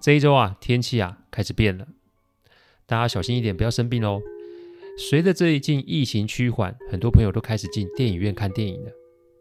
[0.00, 1.88] 这一周啊，天气啊开始变了，
[2.86, 4.20] 大家小心一点，不要生病哦。
[4.98, 8.92] 随着最近疫情趋缓，很多朋友都开始进电影院看电影了，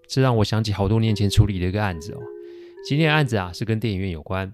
[0.08, 2.22] 这让我想起好多年前处理的一个案子哦。
[2.86, 4.52] 今天的案子啊是跟电影院有关。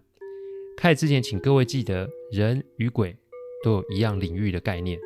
[0.75, 3.16] 开始之前，请各位记得，人与鬼
[3.64, 5.00] 都有一样领域的概念，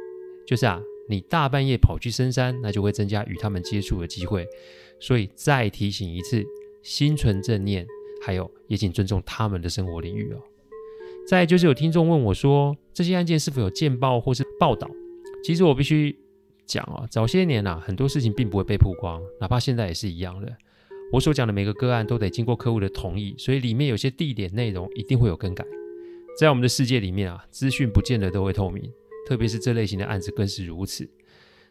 [0.47, 4.47] 就是啊，你大半夜跑去深山，那就会增加与他们接触的机会。
[4.99, 6.43] 所以再提醒一次，
[6.81, 7.85] 心存正念，
[8.25, 10.41] 还有也请尊重他们的生活领域哦。
[11.27, 14.89] 再就是有听众问我说，这些案件是否有见报或是报道？
[15.43, 16.15] 其实我必须
[16.65, 20.51] 讲啊，早些年啊，很多事情并不会被曝光，哪怕现在也是一样的。
[21.11, 25.65] 我所讲的每个个案都得经过客户的同意，所以里面有些地点内容一定会有更改。
[26.39, 28.91] 在我们的世界里面啊，资讯不见得都会透明，
[29.27, 31.07] 特别是这类型的案子更是如此。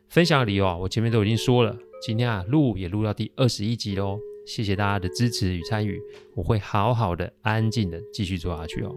[0.08, 6.00] 分享的理由啊，我前面都已经说了，今天啊录也录到第二十一集喽，谢谢大家的支持与参与，
[6.34, 8.94] 我会好好的、安静的继续做下去哦。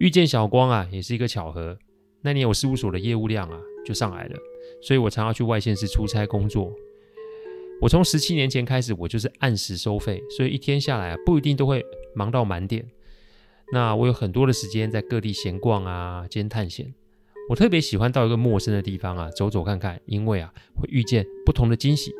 [0.00, 1.78] 遇见小光啊，也是一个巧合。
[2.22, 4.36] 那年我事务所的业务量啊就上来了，
[4.82, 6.72] 所以我常要去外县市出差工作。
[7.82, 11.84] 我从十七年前开始，我就是按时收费，所以一天下来啊不一定都会
[12.14, 12.82] 忙到满点。
[13.72, 16.94] 那我有很多的时间在各地闲逛啊，兼探险。
[17.50, 22.10] 我特别喜欢到一个陌生的地方啊走走看看，因为啊会遇见不同的惊喜。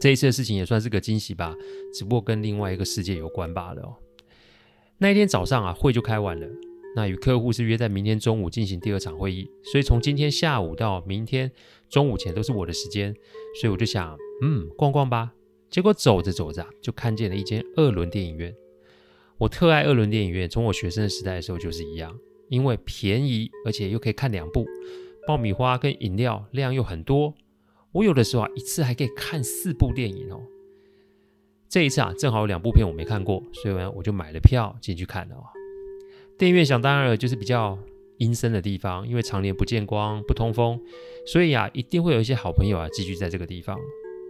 [0.00, 1.54] 这一次的事情也算是个惊喜吧，
[1.92, 3.96] 只不过跟另外一个世界有关罢了。
[4.98, 6.46] 那一天早上啊，会就开完了。
[6.96, 11.50] 那与客户是约在明天中午进行第二场会议，所以从今天下午到明天
[11.90, 13.12] 中午前都是我的时间。
[13.60, 15.32] 所以我就想，嗯，逛逛吧。
[15.68, 18.54] 结果走着走着，就看见了一间二轮电影院。
[19.38, 22.16] 我特爱二轮电影院，从我学生的时代的时候就是一样，
[22.48, 24.64] 因为便宜，而且又可以看两部，
[25.26, 27.34] 爆米花跟饮料量又很多。
[27.90, 30.40] 我有的时候啊，一次还可以看四部电影哦。
[31.68, 35.42] 这一次啊，正好有两部片我没看过，所以呢，我就买了票进去看了哦。
[36.38, 37.78] 电影院想当然了，就是比较
[38.18, 40.80] 阴森的地方，因为常年不见光、不通风，
[41.26, 43.78] 所以啊，一定会有一些好朋友啊寄居在这个地方。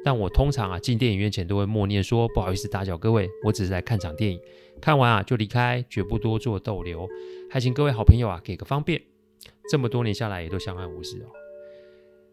[0.04, 4.38] 但我通常啊进电影院前都会默念说：“不好意思打扰各位，我只是来看场电影，
[4.80, 7.08] 看完啊就离开，绝不多做逗留。”
[7.50, 9.00] 还请各位好朋友啊给个方便。
[9.70, 11.28] 这么多年下来也都相安无事哦。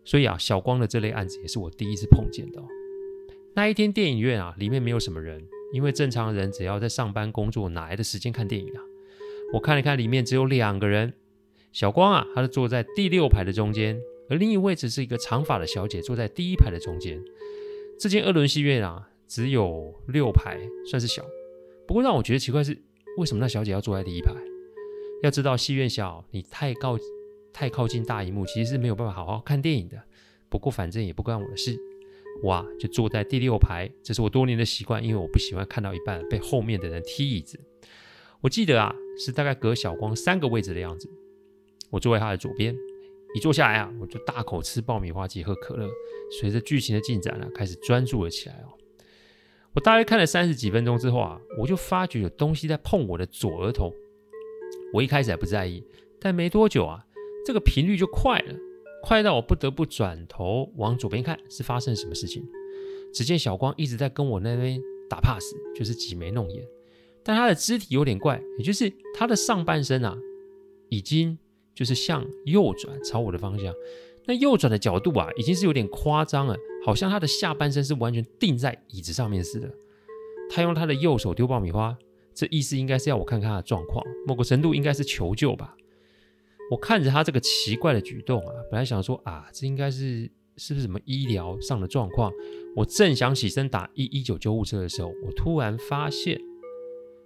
[0.03, 2.61] 所以啊，小光的这类案子也是我第一次碰见的。
[3.53, 8.81] 那一天电影院啊，里面没有什么人，因为正常人只要在上班工作，哪来的时间看电影啊？
[9.53, 11.13] 我看了看，里面只有两个人。
[11.73, 17.21] 小光啊，他是坐在第六排的中间，而另一位置是一个长发的小姐，坐在第一排的中间。
[17.99, 21.23] 这间二轮戏院啊，只有六排，算是小。
[21.87, 22.77] 不过让我觉得奇怪是，
[23.17, 24.33] 为什么那小姐要坐在第一排？
[25.23, 26.97] 要知道戏院小，你太靠
[27.53, 30.01] 太靠近大荧幕，其实是没有办法好好看电影的。
[30.49, 31.77] 不过反正也不关我的事。
[32.43, 37.59] 哇，就坐在第六排，这是我多年的习惯，因为我不喜欢看到一半被后面的人踢椅子。
[38.41, 41.07] 我记得啊，是大概隔小光三个位置的样子。
[41.91, 42.75] 我坐在他的左边，
[43.35, 45.87] 一坐下来啊，我就大口吃爆米花及喝可乐。
[46.39, 48.73] 随着剧情的进展啊，开始专注了起来哦。
[49.73, 53.93] 我大约看了三十几分钟之后啊，我就发觉有东西在碰我的左额头。
[54.93, 55.83] 我一开始还不在意，
[56.19, 57.05] 但没多久啊，
[57.45, 58.55] 这个频率就快了。
[59.01, 62.43] 快到我不得不转头往左边看，是发生什么事情？
[63.13, 65.43] 只见小光一直在跟我那边打 pass，
[65.75, 66.63] 就是挤眉弄眼，
[67.23, 70.17] 但他的肢体有点怪，也就是他的上半身啊，
[70.89, 71.37] 已经
[71.75, 73.73] 就是向右转朝我的方向。
[74.25, 76.55] 那右转的角度啊，已经是有点夸张了，
[76.85, 79.69] 好像他的下半身是完全定在椅子上面似的。
[80.49, 81.97] 他用他的右手丢爆米花，
[82.33, 85.75] 这意思应该是要我看看他的状况，某个程度应该是求救吧。
[86.71, 92.31] 我看着他这个奇怪的举动啊，本来想说啊，这应该是是不是什么医疗上的状况？
[92.77, 96.39] 我正想起身打一一九救护车的时候，我突然发现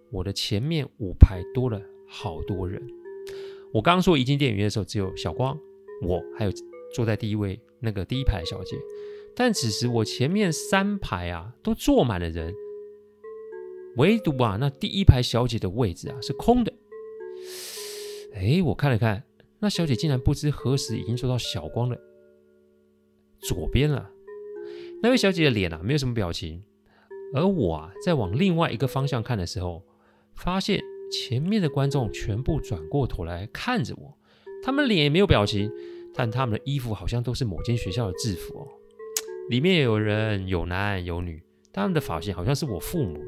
[0.09, 2.81] 我的前面五排多了好多人。
[3.71, 5.55] 我刚刚说一进电影院的时候，只有小光，
[6.01, 6.51] 我还有
[6.95, 8.75] 坐在第一位那个第一排的小姐。
[9.35, 12.51] 但此时我前面三排啊都坐满了人，
[13.97, 16.73] 唯独啊那第一排小姐的位置啊是空的。
[18.33, 19.23] 哎，我看了看，
[19.59, 21.99] 那小姐竟然不知何时已经坐到小光的
[23.39, 24.11] 左边了。
[25.01, 26.63] 那位小姐的脸啊没有什么表情，
[27.33, 29.83] 而我啊在往另外一个方向看的时候，
[30.35, 30.81] 发现
[31.11, 34.17] 前面的观众全部转过头来看着我，
[34.63, 35.71] 他们脸也没有表情，
[36.13, 38.67] 但他们的衣服好像都是某间学校的制服哦。
[39.49, 41.41] 里面有人，有男有女，
[41.71, 43.23] 他们的发型好像是我父母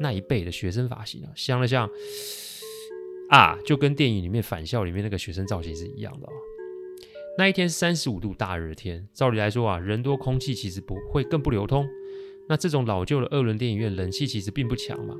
[0.00, 1.88] 那一辈的学生发型啊，像了像
[3.32, 6.32] 啊，就跟电影里面返校里面那个学生造型是一样的哦。
[7.38, 11.88] 那一天是三十五度大热天，照理来说啊，人多空气其实不会更不流通。
[12.46, 15.16] 那这种老旧的二轮电影院冷气其实并不强嘛。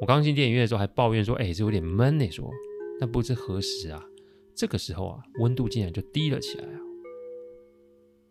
[0.00, 2.30] 我刚进电影院的时候还抱怨说，哎，这有点闷呢。
[2.30, 2.50] 说，
[2.98, 4.02] 但不知何时啊，
[4.54, 6.80] 这个时候啊，温度竟然就低了起来啊。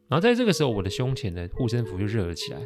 [0.10, 2.60] 然后在这个时候，我的胸前的护身符就热了起来。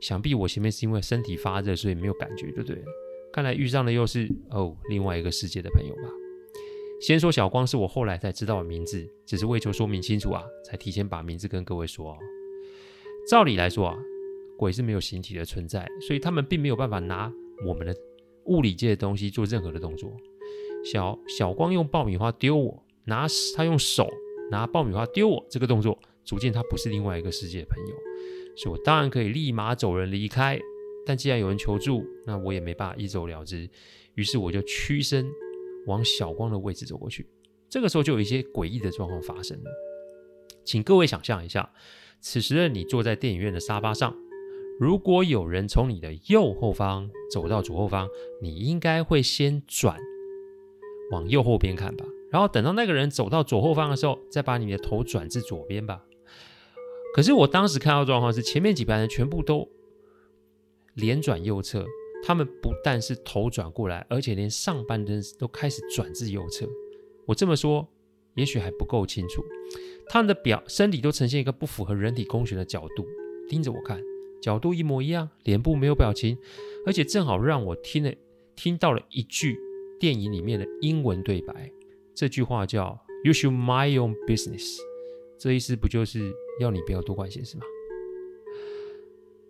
[0.00, 2.84] 想必我前面是因为身体发热，所以没有感觉，就对了。
[3.32, 6.10] 看来遇上的又是哦另外一个世界的朋友吧。
[7.00, 12.18] 先说小光是我后来才知道的名字，只是为求说明清楚啊，才提前把名字跟各位说哦。
[13.30, 13.96] 照理来说啊，
[14.56, 17.32] 鬼是没有形体的存在，所以他们并没有办法拿
[17.64, 17.94] 我们的
[18.46, 20.10] 物理界的东西做任何的动作。
[20.84, 24.08] 小小光用爆米花丢我，拿他用手
[24.50, 25.98] 拿爆米花丢我这个动作。
[26.24, 27.94] 足见他不是另外一个世界的朋友，
[28.54, 30.60] 所以我当然可以立马走人离开。
[31.08, 33.66] 但既然有人求助，那我也没办法一走了之。
[34.14, 35.26] 于是我就屈身
[35.86, 37.26] 往小光的位置走过去。
[37.70, 39.70] 这个时候就有一些诡异的状况发生了。
[40.66, 41.72] 请各位想象一下，
[42.20, 44.14] 此时的你坐在电影院的沙发上，
[44.78, 48.06] 如果有人从你的右后方走到左后方，
[48.42, 49.98] 你应该会先转
[51.10, 56.04] 往右后边看吧，然后等到那个人走到左后方的时候，再把你的头转至左边吧。
[57.14, 59.66] 可是我当时看到状况是，前面几排人全部都
[60.98, 61.86] 脸转右侧，
[62.24, 66.68] 他们不但是头转过来，而且连上半身都开始转至右侧。
[67.26, 67.88] 我这么说，
[68.34, 69.44] 也许还不够清楚。
[70.08, 73.06] 他们的表身体都呈现一个不符合人体工学的角度，
[73.48, 74.02] 盯着我看，
[74.40, 76.36] 角度一模一样，脸部没有表情，
[76.86, 78.12] 而且正好让我听了
[78.56, 79.58] 听到了一句
[79.98, 81.70] 电影里面的英文对白，
[82.14, 84.78] 这句话叫 “You should mind your own business”，
[85.38, 86.32] 这意思不就是？
[86.60, 87.62] 要你不要多管闲事吗？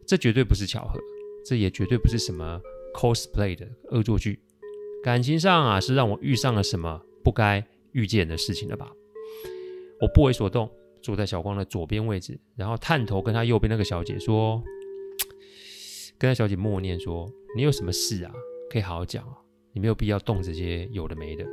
[0.05, 1.00] 这绝对不是巧合，
[1.49, 2.61] 这也绝对不是什么
[2.95, 4.39] cosplay 的恶作剧。
[5.03, 8.93] 感情上啊，是让我遇上了什么不该遇见的事情了吧？
[10.00, 14.62] 我不为所动，坐在小光的左边位置，然后探头跟他右边那个小姐说，
[16.19, 18.35] 跟他小姐默念说：“你有什么事啊？
[18.71, 19.33] 可以好好讲啊，
[19.73, 21.47] 你没有必要动这些有的没的。”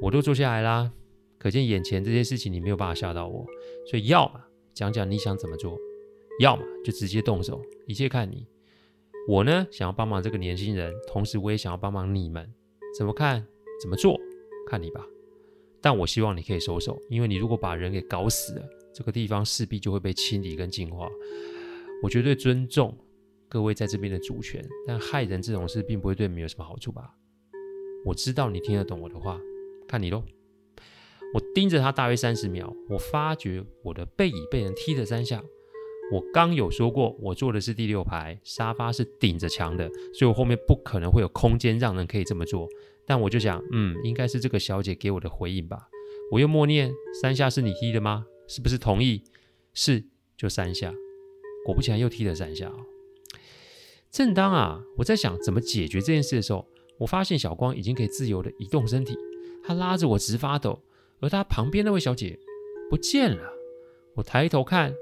[0.00, 0.92] 我都坐下来啦，
[1.36, 3.44] 可见眼前这些事情你没有办法吓到我，
[3.90, 4.44] 所以要嘛。
[4.72, 5.76] 讲讲你想怎么做，
[6.38, 8.46] 要么就直接动手，一切看你。
[9.28, 12.48] 我呢，想要帮忙这个年轻人，同时我也想要帮忙你们，
[12.96, 13.44] 怎么看
[13.82, 14.16] 怎么做，
[14.68, 15.04] 看你吧。
[15.80, 21.08] 但我希望你可以收手，因为你如果把人给搞死了，这个地方势必就会被清理跟净化。
[22.02, 22.96] 我绝对尊重
[23.48, 27.14] 各位在这边的主权，但害人这种事并不会对你们有什么好处吧？
[28.04, 29.40] 我知道你听得懂我的话，
[29.88, 30.22] 看你喽。
[31.34, 35.42] 我盯着他大约三十秒，我发觉我的背椅被人踢了三下。
[36.12, 42.68] 我刚有说过，我坐的是第六排，沙发是顶着墙的，所以我后面不可能会有空间让人可以这么做。
[43.04, 45.88] 但我就想，嗯，应该是这个小姐给我的回应吧。
[46.32, 48.26] 我又默念三下是你踢的吗？
[48.48, 49.22] 是不是同意？
[49.74, 50.04] 是，
[50.36, 50.94] 就三下。
[51.64, 52.72] 果不其然，又踢了三下。
[54.10, 56.66] 正当啊，我在想怎么解决这件事的时候，
[56.98, 59.16] 我发现小光已经可以自由地移动身体，
[59.64, 60.80] 他拉着我直发抖。
[61.20, 62.38] 而他旁边那位小姐
[62.90, 63.52] 不见了，
[64.14, 64.94] 我抬头看，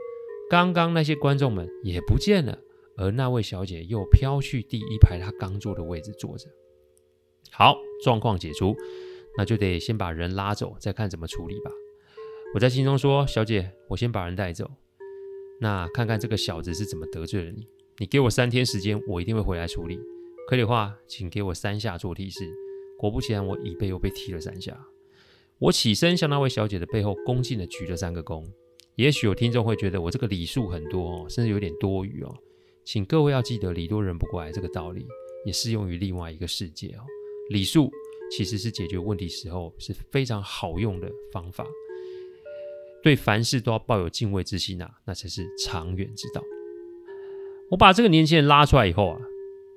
[0.50, 2.58] 刚刚那些观众们也不见了，
[2.96, 6.48] 而那位小姐又飘去第一排她刚坐的位置坐着。
[7.50, 8.74] 好，状况解除，
[9.36, 11.70] 那就得先把人拉走，再看怎么处理吧。
[12.54, 14.70] 我在心中说：“小姐，我先把人带走，
[15.60, 17.66] 那看看这个小子是怎么得罪了你。
[17.98, 19.98] 你给我三天时间，我一定会回来处理。
[20.48, 22.44] 可以的话，请给我三下做提示。”
[22.96, 24.86] 果不其然，我椅背又被踢了三下。
[25.58, 28.44] 我起身向那位小姐的背后恭敬地鞠了三个躬。
[28.96, 32.34] 也许有听众会觉得我这个礼数很多哦，甚至有点多余哦。
[32.84, 35.06] 请各位要记得礼多人不怪这个道理，
[35.44, 37.00] 也适用于另外一个世界哦。
[37.50, 37.90] 礼数
[38.30, 41.66] 其实是解决问题时候是非常好用的方法。
[43.02, 46.42] 对凡事都要抱有敬畏之心、啊，那才是长远之道。
[47.70, 49.20] 我把这个年轻人拉出来以后啊，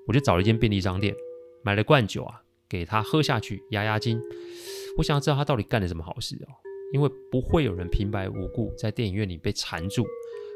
[0.08, 1.16] 我就找了一间便利商店，
[1.64, 4.22] 买了罐酒啊，给他喝下去压压惊。
[4.98, 6.52] 我想要知道他到底干了什么好事哦，
[6.94, 10.06] 因为不会有人平白无故在电影院里被缠住，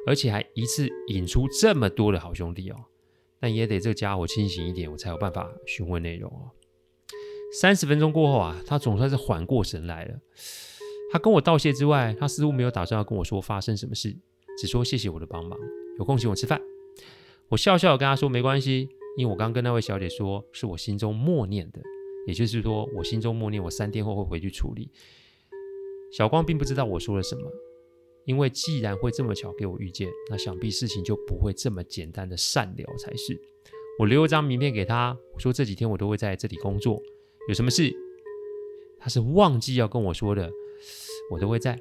[0.08, 2.76] 而且还一次引出这么多的好兄弟哦。
[3.40, 6.52] 但也得这个家伙清醒一点，我才有办法询问内容哦。
[7.60, 10.20] 三十分钟过后啊，他总算是缓过神来了。
[11.12, 14.16] 他跟我道谢之外，他似乎没有打算要跟我说发生什么事，
[14.58, 15.60] 只说谢谢我的帮忙，
[15.98, 16.62] 有空请我吃饭。
[17.50, 21.82] 我笑笑跟他说没关系，因为我刚跟那位小姐说是我心中默念的，
[22.28, 24.90] 也就是说我心中默念我三天后会回去处理。
[26.12, 27.50] 小光并不知道我说了什么，
[28.26, 33.40] 因为既然会这么巧给我遇见，那想必事情就不会这么简单的善了才是。
[34.00, 37.02] 我留了张名片给他，说这几天我都会在这里工作。
[37.48, 37.92] 有什么事，
[39.00, 40.52] 他是忘记要跟我说的，
[41.32, 41.80] 我都会在。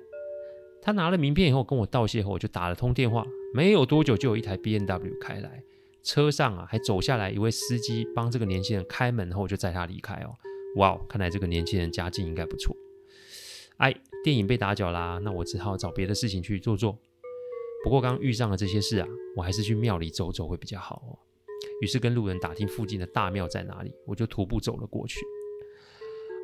[0.83, 3.27] 他拿了名片以后跟我道谢后，我就打了通电话。
[3.53, 5.63] 没有多久，就有一台 B N W 开来，
[6.03, 10.35] 车上啊还走下来一位司机，帮这个年轻人开门后就载他离开哦。
[10.77, 12.75] 哇，看来这个年轻人家境应该不错。
[13.81, 16.99] 哎，电影被打搅啦，那我只好找别的事情去做做。
[17.83, 21.17] 不过刚遇上了这些事啊，我还是去庙里走走会比较好哦。
[21.81, 25.19] 于是跟路人打听附近的大庙在哪里，我就徒步走了过去。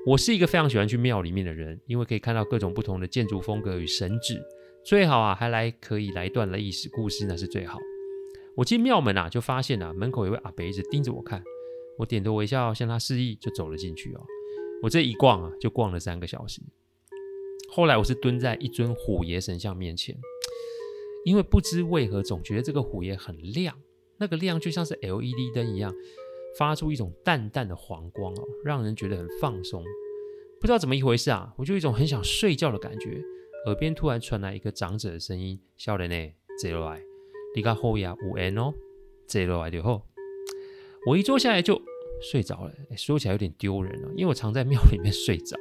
[0.06, 4.40] 我是一个非常喜欢去庙里面的人，因为可以看到各种不同的建筑风格与神祇，
[4.82, 7.78] 最好啊还来可以来段历史故事，那是最好。
[8.54, 11.44] 我进庙门啊，就发现啊门口有位阿伯一直盯着我看，
[11.98, 14.24] 我点头微笑向他示意，就走了进去哦。
[14.82, 16.62] 我这一逛啊，就逛了三个小时。
[17.68, 20.16] 后来我是蹲在一尊虎爷神像面前，
[21.24, 23.76] 因为不知为何总觉得这个虎爷很亮，
[24.18, 25.94] 那个亮就像是 LED 灯一样。
[26.58, 29.84] 发出一种淡淡的黄光哦，让人觉得很放松。
[30.58, 33.20] 不知道怎么一回事啊，我就有一种很想睡觉的感觉。
[33.66, 37.02] 耳边突然传来一个长者的声音：“笑人呢，坐下来，
[37.54, 38.72] 你看后呀，有缘哦，
[39.26, 40.06] 坐下来就好。”
[41.06, 41.78] 我一坐下来就
[42.22, 42.72] 睡着了。
[42.96, 45.58] 说起来有点丢人哦，因为我常在庙里面睡着。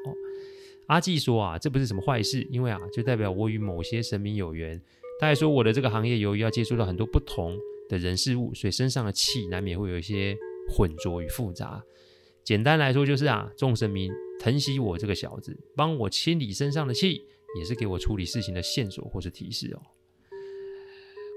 [0.88, 4.82] 阿纪说啊，这不是什么坏事，因为啊，就代表我与某些神明有缘。
[5.20, 7.58] 他还说我的这个行业由于要接触到很多不同
[7.90, 10.36] 的人事物，所以身上的气难免会有一些。
[10.68, 11.80] 混浊与复杂，
[12.44, 17.22] 简单来说就是啊，众神明疼惜我这个小子，帮我清理身上的气，
[17.60, 19.80] 也是给我处理事情的线索或是提示哦。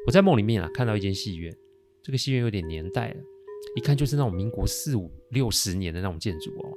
[0.07, 1.55] 我在梦里面啊，看到一间戏院，
[2.03, 3.17] 这个戏院有点年代了，
[3.77, 6.73] 一看就是那种民国四五六十年的那种建筑哦。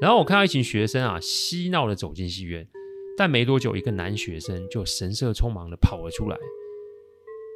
[0.00, 2.68] 然后我看到一群学生啊，嬉闹的走进戏院，
[3.16, 6.36] 但没多久，一个男学生就神色匆忙的跑了出来，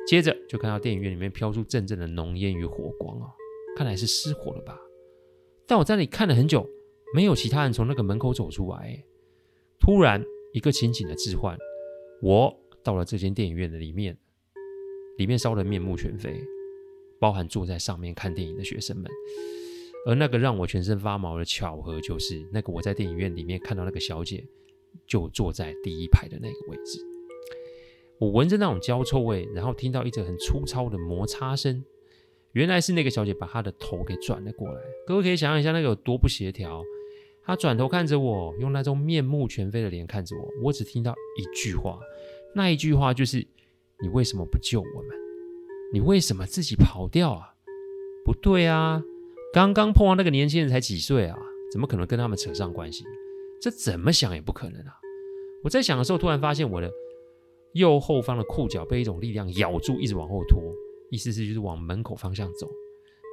[0.06, 3.30] 接着就看到电影院里面飘出阵阵的浓烟与火光哦。
[3.76, 4.78] 看来是失火了吧？
[5.66, 6.66] 但我在那里看了很久，
[7.14, 9.04] 没有其他人从那个门口走出来。
[9.80, 11.56] 突然，一个情景的置换，
[12.22, 14.16] 我到了这间电影院的里面，
[15.18, 16.40] 里面烧得面目全非，
[17.20, 19.10] 包含坐在上面看电影的学生们。
[20.06, 24.44] 而那个让我全身发毛的巧合，就是那个我在电影院里面看到那个小姐，
[25.06, 27.00] 就坐在第一排的那个位置。
[28.18, 31.84] 我闻着那种焦臭味，然后听到一阵很粗糙的摩擦声。
[32.52, 36.82] 原来是那个小姐把她的头给转了过来，各位可以想象一下那个有多不协调。
[37.44, 40.48] 她转头看着我，用那种面目全非的脸看着我。
[40.64, 41.98] 我只听到一句话，
[42.54, 43.46] 那一句话就是
[44.02, 45.16] ：“你为什么不救我们？
[45.92, 47.54] 你为什么自己跑掉啊？”
[48.24, 49.02] 不对啊，
[49.52, 51.38] 刚刚碰到那个年轻人才几岁啊，
[51.72, 53.04] 怎么可能跟他们扯上关系？
[53.60, 54.94] 这怎么想也不可能啊！
[55.64, 56.90] 我在想的时候，突然发现我的
[57.72, 60.62] 右后方的裤脚被一种力量咬住，一直往后拖。
[61.10, 62.68] 意思是就是往门口方向走，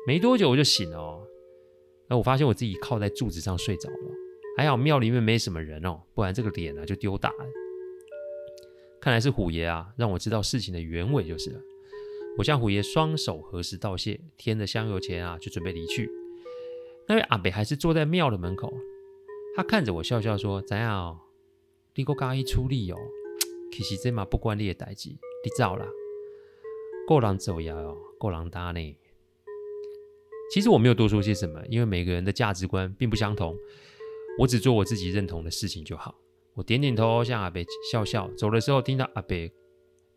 [0.08, 1.22] 没多久我就醒了哦。
[2.10, 4.12] 我发现我自己靠在柱子上睡着了，
[4.58, 7.46] 还好庙里面没什么人哦，不然这个脸啊就丢大了。
[9.02, 11.60] 看来是虎爷啊，让我知道事情的原委就是了。
[12.38, 16.10] 我向虎爷双手合十道谢，添了香油钱啊，就准备离去。
[17.08, 18.74] 那位阿伯还是坐在庙的门口，
[19.56, 21.20] 他看着我笑笑说：“怎样？
[21.96, 22.98] 你给我加以处理哦。
[23.72, 25.88] 其实这嘛不关你的代志，你走啦。”
[27.08, 27.76] 够狼走呀，
[28.20, 28.98] 够狼搭呢。
[30.52, 33.56] 其实我没有多说些什么，因为每个人的价值观并不相同。
[34.40, 36.16] 我只做我自己认同的事情就好。
[36.56, 38.30] 我点点头，向阿伯笑笑。
[38.38, 39.36] 走的时候，听到阿伯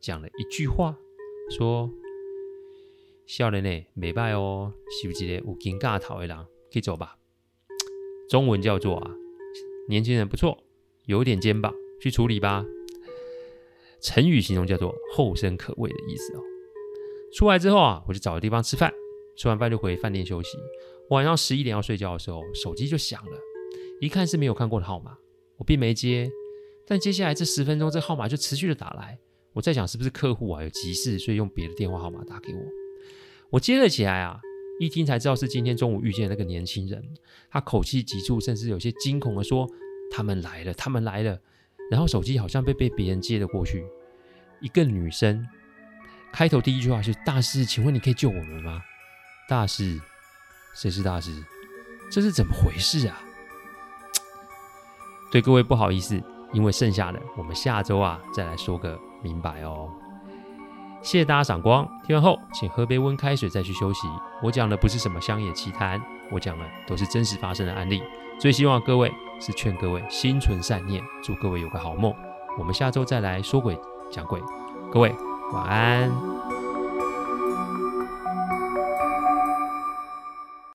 [0.01, 0.97] 讲了一句话，
[1.51, 1.91] 说
[3.29, 6.37] ：“少年呢，没拜哦，是不是有金嘎头的人，
[6.73, 7.15] 可以走吧。”
[8.31, 9.11] 中文叫做啊，
[9.87, 10.57] 年轻人不错，
[11.05, 11.71] 有点肩膀，
[12.01, 12.65] 去处理吧。
[14.01, 16.43] 成语形容叫做后生可畏的意思哦。
[17.35, 18.91] 出来之后啊，我就找个地方吃饭，
[19.37, 20.57] 吃完饭就回饭店休息。
[21.11, 23.39] 晚上十一点要睡觉的时候，手机就响了，
[24.01, 25.19] 一看是没有看过的号码，
[25.59, 26.31] 我并没接。
[26.87, 29.19] 但接下来这十分钟，这号码就持续的打来。
[29.53, 32.78] 我在想是不是客户啊有急事，所以用别的电话号码打给我。
[33.51, 34.41] 我接了起来啊，
[34.79, 37.03] 一听才知道是今天中午遇见那个年轻人。
[37.51, 39.67] 他口气急促，甚至有些惊恐的说
[40.13, 41.39] ：“他们来了，他们来了。
[41.91, 43.83] 然后手机好像被被别人接了过去。
[44.61, 45.47] 一个女生
[46.31, 48.83] 开头第一句话是：“大师，请问你可以救我们吗？”
[49.49, 49.99] 大师，
[50.75, 51.33] 谁是大师？
[52.11, 53.19] 这是怎么回事啊？
[55.33, 59.91] 对各位不好意思，因为剩下的我们下周啊再来说个明白哦。
[61.01, 64.01] 谢谢大家赏光，听完后请喝杯温开水再去休息。
[64.43, 66.01] 我讲的不是什么乡野奇谈，
[66.31, 68.03] 我讲的都是真实发生的案例。
[68.39, 72.15] 最希望各位是劝各位心存善念，祝各位有个好梦。
[72.59, 73.79] 我们下周再来说鬼
[74.11, 74.41] 讲鬼，
[74.93, 75.15] 各位
[75.53, 76.58] 晚安。